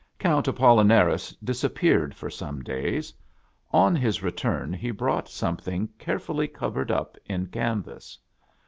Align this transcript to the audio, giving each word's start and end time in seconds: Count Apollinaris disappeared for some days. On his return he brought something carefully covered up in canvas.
Count 0.17 0.47
Apollinaris 0.47 1.29
disappeared 1.43 2.15
for 2.15 2.27
some 2.31 2.63
days. 2.63 3.13
On 3.69 3.95
his 3.95 4.23
return 4.23 4.73
he 4.73 4.89
brought 4.89 5.29
something 5.29 5.87
carefully 5.99 6.47
covered 6.47 6.89
up 6.89 7.17
in 7.27 7.45
canvas. 7.45 8.17